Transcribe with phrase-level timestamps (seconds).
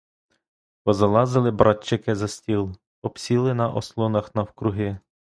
[0.83, 4.99] Позалазили братчики за стіл; обсіли на ослонах навкруги.